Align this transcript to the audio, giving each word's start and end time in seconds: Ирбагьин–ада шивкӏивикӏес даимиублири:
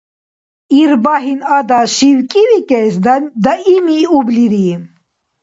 Ирбагьин–ада 0.81 1.81
шивкӏивикӏес 1.93 2.93
даимиублири: 3.43 4.67